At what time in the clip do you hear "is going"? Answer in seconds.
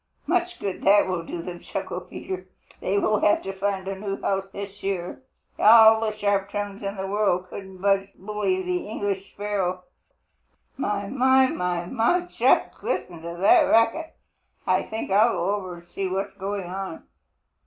16.29-16.65